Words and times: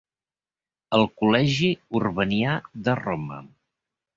El 0.99 1.05
col·legi 1.21 1.69
Urbanià 2.01 2.57
de 2.89 2.97
Roma. 3.05 3.39